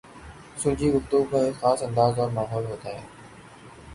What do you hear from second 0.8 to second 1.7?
گفتگو کا ایک